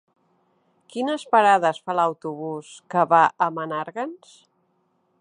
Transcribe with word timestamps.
Quines 0.93 1.25
parades 1.35 1.83
fa 1.89 1.97
l'autobús 1.99 2.73
que 2.95 3.07
va 3.15 3.23
a 3.49 3.53
Menàrguens? 3.61 4.37